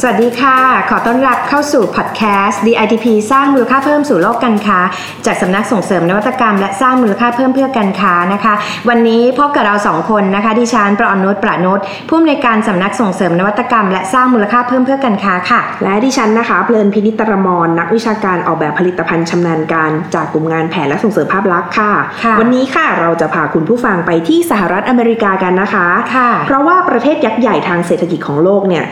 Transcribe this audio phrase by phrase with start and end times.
[0.00, 0.56] สวัสดีค่ะ
[0.90, 4.78] ขอต้อนรับเข้าสู่พอดแคสต์ DITP สร้างมูลค่าเพิ่มสู่โลกการค้า
[5.26, 8.54] จากสำนักส่งเสริมนวัตกรรม และสร้างมูลค่าเพิ่มเพื่อการค้านะคะ
[8.88, 21.92] วันนี้พบกับเราสองคนนะคะ ดิฉันประอนุชประนุชผู้อำนวยการสำนักส่งเสริมนวัตกรรม และสร้างมูลค่าเพิ่มเพื่อการค้าค่ะ และดิฉันนะคะเพลินพินิตรมรนักวิชาการออกแบบผลิตภัณฑ์ชำนาญการ จากกลุ่มงานแผนและส่งเสริมภาพลักษณ์ค่ะ
[22.24, 28.84] ค่ะวันนี้ค่ะเราจะพาคุณผู้ฟังไปที่สหรัฐอเมริกากันนะคะค่ะเพราะว่าประเทศยักษ์ใหญ่ทางเศรษฐกิจของโลกเนี่ย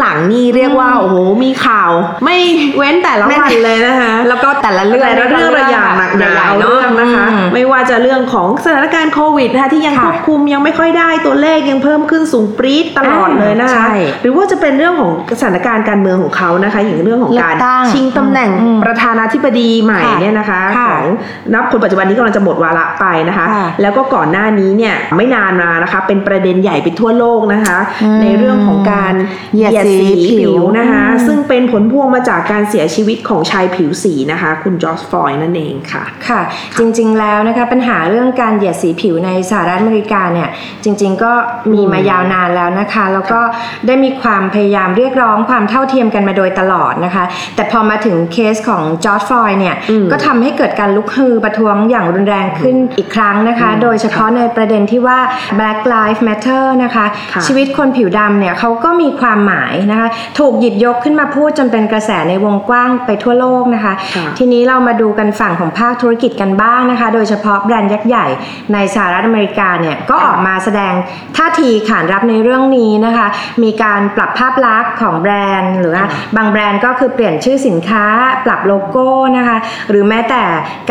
[0.00, 1.90] หลังๆนี่เรียกว่าโอ้โหมีข่าว
[2.24, 2.36] ไม่
[2.76, 21.06] เว้นแต่ละวันเลยนะคะ แล้วก็แต่ละเรื่องแต่ละเรื่องระอย่างหนักหนาใหญ่เอาๆเนาะเรื่องนะคะอืมไม่ว่าจะเรื่องของสถานการณ์โควิดนะคะที่ยังค่ะควบคุมยังไม่ค่อยได้ตัวเลขยังเพิ่มขึ้นสูงปรี๊ดตลอดเลยนะคะใช่หรือว่าจะเป็นเรื่องของสถานการณ์การเมืองของเขานะคะ อย่างเรื่องของการเลือกตั้งชิงตำแหน่งอืมประธานาธิบดีใหม่ค่ะเนี่ยนะคะค่ะของ
[21.54, 29.14] นับคนปัจจุบันนี้กำลังจะหมดวาระไปนะคะค่ะแล้วก็ก่อนหน้านี้เนี่ยไม่นานมานะคะ เป็นประเด็นใหญ่ไปทั่วโลกนะคะอืมในเรื่องของการ
[29.54, 36.40] เหยียดสีผิวนะคะอืมซึ่งเป็นผลพวงมาจากการเสียชีวิตของชายผิวสีนะคะ คุณจอร์จฟลอยด์นั่นเองค่ะ ค่ะ
[36.78, 40.48] จริงๆแล้วนะคะปัญหาเรื่องการเหยียดสีผิวในสหรัฐอเมริกาเนี่ย
[40.84, 41.32] จริง ๆ ก็
[41.72, 43.40] มีมายาวนานแล้วนะคะ แล้วก็
[43.86, 47.24] ได้มีความพยายามเรียกร้องความเท่าเทียมกันมาโดยตลอดนะคะ
[47.56, 55.18] แต่พอมาถึงเคสของจอร์จฟลอยด์เนี่ยอืมก็ทำให้เกิดการลุกฮือประท้วงอย่างรุนแรงขึ้นอีกครั้งนะคะ โดยเฉพาะในประเด็นที่ว่า
[55.58, 68.26] Black Lives Matter นะคะค่ะชีวิตคนผิวดำเนี่ยเขาก็มีความหมายนะคะถูกหยิบยกขึ้นมาพูดจนเป็นกระแสในวงกว้างไปทั่วโลกนะคะค่ะทีนี้เรามาดูกันฝั่งของภาคธุรกิจกันบ้างนะคะ โดยเฉพาะแบรนด์ยักษ์ใหญ่
[68.72, 70.92] ในสหรัฐอเมริกาเนี่ยก็ออกมาแสดง
[71.36, 73.26] ท่าทีขานรับในเรื่องนี้นะคะ
[73.62, 76.04] มีการปรับภาพลักษณ์ของแบรนด์ หรือว่า
[76.36, 78.04] บางแบรนด์ก็คือเปลี่ยนชื่อสินค้า
[78.46, 79.06] ปรับโลโก้
[79.36, 79.56] นะคะ
[79.90, 80.42] หรือแม้แต่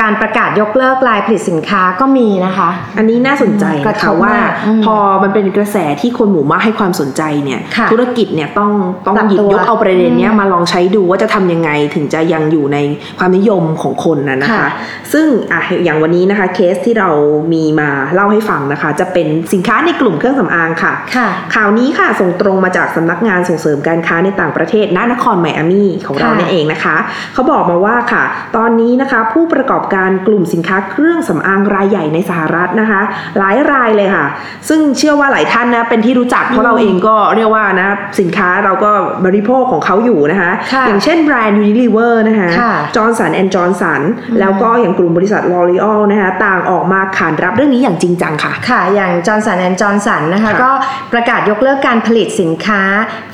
[0.01, 8.71] การประกาศยกเลิกลายผลิตสินค้าก็มีนะคะ อันนี้น่าสนใจกระนะทคะบว่ามากอืมพอมันเป็นกระแสที่คนหมู่มากให้ความสนใจเนี่ยค่ะธุรกิจเนี่ยต้อง
[9.05, 12.77] ต้องปรับหยิบตัวยกเอาประเด็นเนี้ยอืมมาลองใช้ดูว่าจะทำยังไงถึงจะยังอยู่ใน
[13.19, 14.69] ความนิยมของคนนะนะคะค่ะ
[15.13, 17.09] ซึ่งอะอย่างวันนี้นะคะเคสที่เรา
[17.53, 26.95] มีมาเล่าให้ฟังนะคะ จะเป็นสินค้าในกลุ่มเครื่องสำอางค่ะค่ะ ข่าวนี้ค่ะส่งตรงมาจากสำนักงานส่งเสริมการค้าในต่างประเทศณนครไมอามี่ของเราค่ะเนี่ยเองนะคะ
[27.33, 28.23] เขาบอกมาว่าค่ะ
[28.57, 33.01] ตอนนี้นะคะผู้ประกอบการกลุ่มสินค้าเครื่องสำอางรายใหญ่ในสหรัฐนะคะ
[33.37, 34.25] หลายรายเลยค่ะ
[34.69, 38.91] ซึ่งเชื่อว่าหลายท่านนะเป็นที่รู้จักเพราะเราเองก็เรียกว่านะสินค้าเราก็
[39.25, 44.01] บริโภคของเขาอยู่นะคะค่ะอย่างเช่นแบรนด์ Unilever นะคะค่ะ Johnson & Johnson
[44.39, 50.71] แล้วก็อย่างกลุ่มบริษัท L'Oreal นะคะต่างออกมาขานรับเรื่องนี้อย่างจริงจังค่ะ ค่ะ อย่าง Johnson & Johnson นะคะค่ะก็
[51.13, 52.81] ประกาศยกเลิกการผลิตสินค้า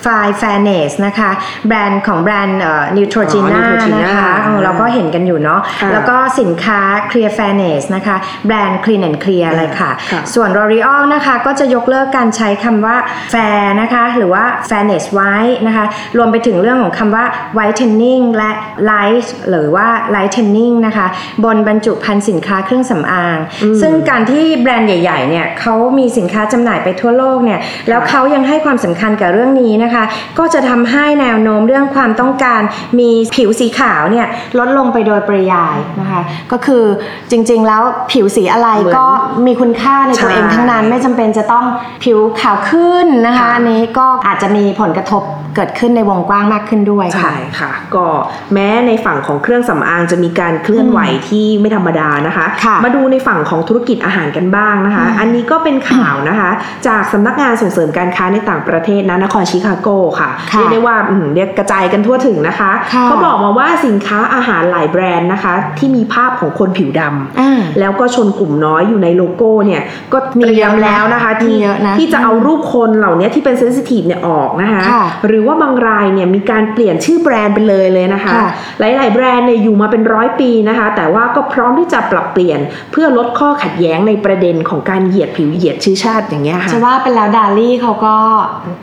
[0.03, 1.29] Fine Fairness นะคะ
[1.67, 2.59] แบรนด์ของแบรนด์
[2.97, 6.79] นิวโตรจีน่าอ๋อ Neutrogena นะคะเออเราก็เห็นกันอยู่เนาะค่ะแล้วก็สินค้า
[7.11, 8.15] Clear Fairness นะคะ
[8.47, 12.97] แบรนด์ Clean & Clear อะไรค่ะค่ะ ส่วน L'Oreal นะคะก็จะยกเลิกการใช้คำว่า
[13.33, 15.70] fair นะคะหรือว่า fairness white นะคะ
[16.17, 17.25] รวมไปถึงเรื่องของคำว่า
[17.57, 18.51] whitening และ
[18.91, 21.07] light หรือว่า lightening นะคะ
[21.43, 23.37] บนบรรจุภัณฑ์สินค้าเครื่องสำอาง
[23.81, 27.59] ซึ่งการที่แบรนด์ใหญ่ๆเนี่ยเขามีสินค้าจำหน่ายไปทั่วโลกเนี่ย
[27.89, 30.03] แล้วเขายังให้ความสำคัญกับเรื่องนี้นะคะ
[30.39, 32.61] ก็จะทำให้แนวโน้มเรื่องความต้องการ
[32.99, 34.27] มีผิวสีขาวเนี่ย
[34.59, 36.21] ลดลงไปโดยปริยายนะคะ
[36.51, 36.83] ก็คือ
[37.31, 39.09] จริงๆแล้วผิวสีอะไรเหมือนก็
[39.45, 41.65] มีคุณค่าในตัวเองใช่ทั้งนั้น ไม่จำเป็นจะต้อง
[42.03, 45.23] ผิวขาวขึ้นนะคะค่ะอันนี้ก็อาจจะมีผลกระทบ
[45.55, 48.05] เกิดขึ้นในวงกว้างมากขึ้นด้วยค่ะใช่ค่ะ ก็
[48.53, 50.99] แม้ในฝั่งของเครื่องสำอางจะมีการเคลื่อนไหว
[51.29, 56.49] ที่ไม่ธรรมดานะคะค่ะมาดูในฝั่งของธุรกิจอาหารกันบ้างนะคะ อันนี้ก็เป็นข่าวนะคะ
[56.87, 59.89] จากสำนักงานส่งเสริมการค้าในต่างประเทศนะนครชิคาโก
[60.19, 69.81] ค่ะค่ะเรียกได้ว่าอืมเรียกกระจายกันทั่วถึงนะคะค่ะเขาบอกมาว่าสินค้าอาหารหลายแบรนด์นะคะ ที่มีภาพของคนผิวดำอ่าแล้วก็ชนกลุ่มน้อยอยู่ในโลโก้เนี่ย
[70.13, 78.49] ก็เตรียมแล้วนะคะมีที่เยอะนะที่จะเอารูปคนเหล่านี้ที่เป็นเซนซิทีฟเนี่ยออกนะคะค่ะหรือว่าบางรายเนี่ยมีการเปลี่ยนชื่อแบรนด์ไปเลยเลยนะคะค่ะ
[78.79, 82.59] หลาย ๆ แบรนด์เนี่ยอยู่มาเป็นร้อยปีนะคะ แต่ว่าก็พร้อมที่จะปรับเปลี่ยน
[82.91, 88.15] เพื่อลดข้อขัดแย้งในประเด็นของการเหยียดผิวเหยียดชื่อชาติอย่างเงี้ยค่ะจะว่าเป็นแล้วดาลี่เขาก็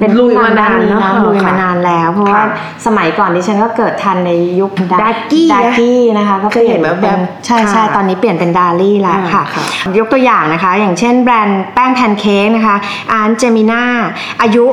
[0.00, 2.46] เป็นลุยมานานผู้เนอะำลุยค่ะมานานแล้ว เพราะว่าค่ะ
[2.86, 4.30] สมัยก่อนดิฉันก็เกิดทันใน
[4.60, 4.70] ยุค
[5.02, 9.64] ดากี้ดากี้นะคะก็เคยเห็นแบบป็แบบใช่ใช่ค่ะตอนนี้เปลี่ยนเป็น Darlie แล้วอ่าค่ะค่ะ
[9.98, 12.76] ยกตัวอย่างนะคะ อย่างเช่นแบรนด์แป้งแพนเค้กนะคะ
[13.12, 13.82] Aunt Jemima
[14.42, 14.64] อายุ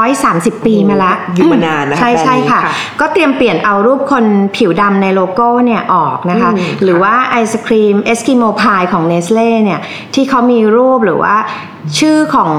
[0.00, 2.60] 130 ปีมาละอยู่มานานนะคะใช่แบรนด์ใช่นี้ค่ะ
[3.00, 4.24] ก็เตรียมเปลี่ยนเอารูปคน
[4.56, 9.80] ผิวดำในโลโก้เนี่ยออกนะคะอืมหรือว่าไอศครีม Eskimo Pie ของเนสเล่เนี่ย
[10.14, 11.36] ที่เขามีรูปหรือว่า
[11.98, 12.50] ชื่อของ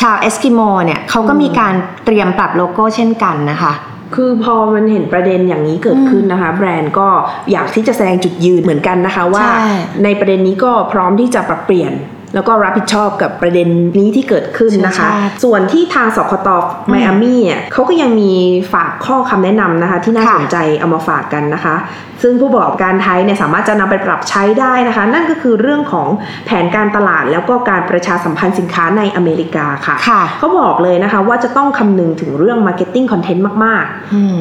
[0.00, 1.74] ชาวเอสกิโมเนี่ยเขาก็มีการ
[2.04, 3.72] เตรียมปรับโลโก้เช่นกันนะคะ
[4.14, 7.08] คือพอมันเห็นประเด็นอย่างนี้เกิดขึ้นนะคะ แบรนด์ก็
[7.52, 9.70] อยากที่จะแสดงจุดยืนเหมือนกันนะคะว่าใช่
[10.04, 11.92] ในประเด็นนี้ก็พร้อมที่จะปรับเปลี่ยน
[12.34, 13.68] แล้วก็รับผิดชอบกับประเด็น
[13.98, 16.48] นี้ที่เกิดขึ้นนะคะใช่ส่วนที่ทางสคต
[16.88, 18.32] ไมอามี่อะเขาก็ยังมี
[18.72, 21.76] ฝากข้อคำแนะนำนะคะ ที่น่าค่ะสนใจเอามาฝากกันนะคะ
[22.22, 26.08] ซึ่งผู้ประกอบการไทยเนี่ยสามารถจะนำไปปรับใช้ได้นะคะ นั่นก็คือเรื่องของ
[26.46, 34.38] แผนการตลาดแล้วก็การประชาสัมพันธ์สินค้าในอเมริกาค่ะค่ะเขาบอกเลยนะคะว่าจะต้องคำนึงถึงเรื่อง Marketing Content มากๆอืม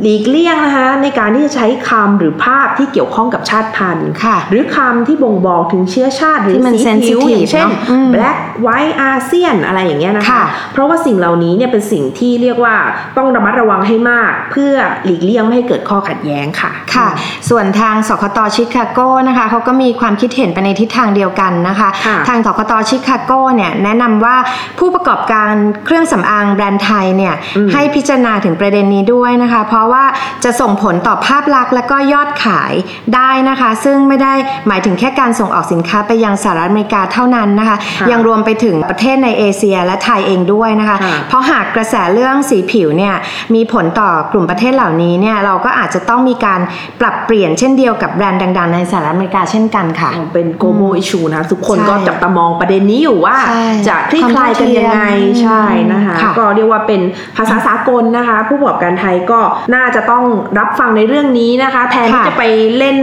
[0.00, 10.42] หลีกเลี่ยงนะคะในการที่จะใช้คำหรือภาพที่เกี่ยวข้องกับชาติพันธุ์ค่ะ หรือคำที่บ่งบอกถึงเชื้อชาติหรือที่มันสีผิว sensitive อย่างเช่นเนอะอืม black white ASEAN อะไรอย่างเงี้ยนะคะค่ะ
[10.72, 12.76] เพราะว่าสิ่งเหล่านี้เนี่ยเป็นสิ่งที่เรียกว่า
[13.16, 14.74] ต้องระมัดระวังให้มาก เพื่อ
[15.04, 17.08] หลีกเลี่ยงไม่ให้เกิดข้อขัดแย้งค่ะค่ะ
[17.50, 18.98] ส่วนทางสคตชิคาโก
[19.28, 24.36] นะคะเขาก็มีความคิดเห็นไปในทิศทางเดียวกันนะคะค่ะทางสคตชิคาโกเนี่ยแนะนำว่า
[24.78, 25.52] ผู้ประกอบการ
[25.84, 30.04] เครื่องสำอางแบรนด์ไทยเนี่ยอืมให้พิจารณาถึงประเด็นนี้ด้วยนะคะเพราะว่า
[30.44, 32.72] จะส่งผลต่อภาพลักษณ์และก็ยอดขาย
[33.14, 34.32] ได้นะคะ ซึ่งไม่ได้
[34.68, 43.14] หมายถึงแค่การส่งออกสินค้าไปยังสหรัฐอเมริกาเท่านั้นนะคะค่ะยังรวมไปถึงประเทศในเอเชียและไทยเองด้วยนะคะค่ะเพราะหากกระแสเรื่องสีผิวเนี่ย
[43.54, 46.60] มีผลต่อกลุ่มประเทศเหล่านี้เนี่ยเราก็อาจจะต้องมีการ
[47.00, 55.62] ปรับเปลี่ยนเช่นเดียวกับแบรนด์ดัง ๆ ในสหรัฐอเมริกาเช่นกันค่ะ เป็น global issue นะคะทุกคนใช่ก็จับตามองประเด็นนี้อยู่ว่าใช่จะคลี่คลายกันยังไงความเท่าเทียมใช่
[55.92, 57.00] นะคะค่ะก็เรียกว่าเป็น
[57.36, 59.40] ภาษาสากลนะคะ ผู้ประกอบการไทยก็
[59.74, 60.24] น่าจะต้อง
[60.58, 62.44] รับฟังในเรื่องนี้นะคะ แทนที่ค่ะจะไป
[62.78, 62.96] เล่น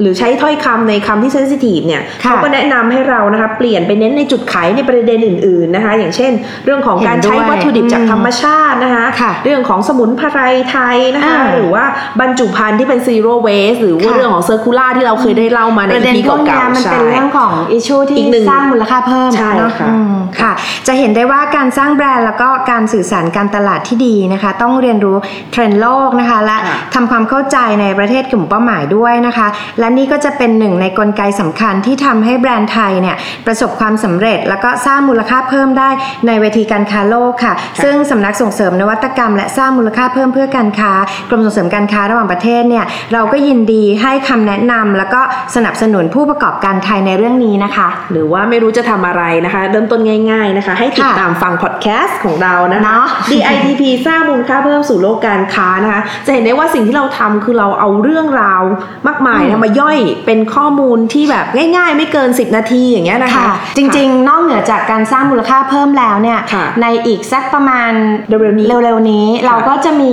[0.00, 6.32] หรือใช้ถ้อยคำในคำที่เซนซิทีฟเนี่ยค่ะเขาก็แนะนำให้เรานะคะเปลี่ยนไปเน้นในจุดขายในประเด็นอื่น ๆนะคะ อย่างเช่น
[6.64, 10.40] เรื่องของการใช้เห็นด้วยวัตถุดิบจากอืมธรรมชาตินะคะค่ะเรื่องของสมุนไพร
[10.70, 11.84] ไทยนะคะอ่าหรือว่า
[12.20, 20.52] บรรจุภัณฑ์ที่เป็น zero waste หรือว่าค่ะเรื่องของ circular ที่เราเคยได้เล่ามาในประเด็นปีพวกเนี้เก่ายๆมันใช่เป็นเรื่องของอิชชูอีที่กหนึ่งสร้างมูลค่าเพิ่มใช่เนอะค่ะอืมค่ะ
[20.86, 25.16] จะเห็นได้ว่าการสร้างแบรนด์แล้วก็การสื่อสารการตลาดที่ดีนะคะ ต้องเรียนรู้
[25.52, 29.46] เทรนด์โลกนะคะ และค่ะทำความเข้าใจในประเทศกลุ่มเป้าหมายด้วยนะคะ
[29.78, 33.16] และนี่ก็จะเป็นหนึ่งในกลไกสำคัญที่ทำให้แบรนด์ไทยเนี่ย
[33.46, 35.90] ประสบความสำเร็จ แล้วก็สร้างมูลค่าเพิ่มได้
[36.26, 40.92] ในเวทีการค้าโลกค่ะ ซึ่งสำนักส่งเสริมนวัตกรรม และสร้างมูลค่าเพิ่มเพื่อการค้า
[41.30, 45.20] กรมส่งเสริมการค้าระหว่างประเทศเนี่ยเราก็ยินดีให้คำแนะนำแล้วก็
[45.54, 50.00] สนับสนุนผู้ประกอบการไทยในเรื่องนี้นะคะ หรือว่าไม่รู้จะทำอะไรนะคะ เริ่มต้น
[50.30, 58.62] ง่าย ๆนะคะ ให้ติดค่ะตามฟังพอดแคสต์ของเรานะคะเนาะ DITP สร้างมูลค่าเพิ่มสู่โลกการค้านะคะจะเห็นได้ว่าสิ่งที่เราทำคือเราเอาเรื่องราว
[59.08, 61.46] มากมายนะมาย่อยเป็นข้อมูลที่แบบ
[61.76, 67.92] ง่าย ๆ ไม่เกิน 10 นาทีอย่างเงี้ยนะคะค่ะจริงๆ นอกเหนือจากการสร้างมูลค่าเพิ่มแล้วเนี่ยค่ะในอีกสักประมาณ
[68.28, 70.12] เร็วๆนี้เร็วๆนี้ค่ะเราก็จะมี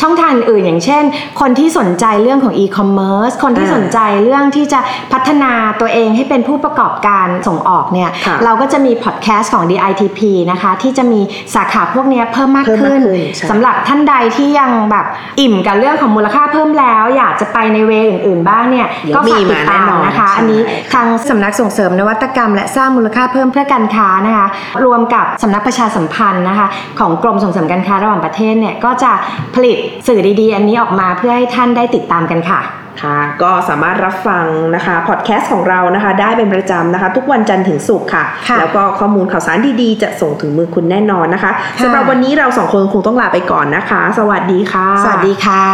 [0.00, 1.02] ช่องทางอื่นอย่างเช่น
[1.40, 4.80] คนที่สนใจเรื่องของ e-commerce คนที่อ่าสนใจเรื่องที่จะ
[5.12, 10.20] พัฒนาตัวเองให้เป็นผู้ประกอบการส่งออกเนี่ยค่ะเราก็จะมีพอดแคสต์ของ DITP
[10.50, 11.20] นะคะที่จะมี
[11.54, 15.06] สาขาพวกเนี้ยเพิ่มมากเพิ่มมากขึ้นขึ้นใช่สำหรับท่านใดที่ยังแบบ
[15.40, 20.60] อิ่มกับเรื่องของมูลค่าเพิ่มแล้ว อยากจะไปในเวย์อื่นๆบ้างเนี่ยเดี๋ยวก็ฝากติดตามมีมาแน่นอนนะคะใช่อันนี้
[20.92, 24.46] ทางสำนักส่งเสริมนวัตกรรม และสร้างมูลค่าเพิ่มเพื่อการค้านะคะ
[24.84, 26.66] รวมกับสำนักประชาสัมพันธ์นะคะ
[26.98, 29.12] ของกรมส่งเสริมการค้าระหว่างประเทศเนี่ยก็จะ
[29.54, 29.76] ผลิต
[30.06, 32.60] สื่อดีๆ อันนี้ออกมาเพื่อให้ท่านได้ติดตามกันค่ะ
[33.02, 34.44] ค่ะก็สามารถรับฟัง
[34.74, 45.64] นะคะพอดแคสต์ของเรานะคะ ได้เป็นประจำนะคะ ทุกวันจันทร์ถึงศุกร์ค่ะค่ะแล้วก็ข้อมูลข่าวสารดีๆ จะส่งถึงมือคุณแน่นอนนะคะค่ะสำหรับวันนี้เราสองคนคงต้องลาไปก่อนนะคะ สวัสดีค่ะ สวัสดีค่ะ